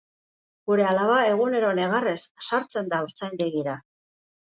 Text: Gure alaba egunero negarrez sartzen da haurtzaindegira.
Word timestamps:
Gure 0.69 0.85
alaba 0.91 1.17
egunero 1.33 1.69
negarrez 1.79 2.15
sartzen 2.47 2.89
da 2.95 2.99
haurtzaindegira. 3.03 3.77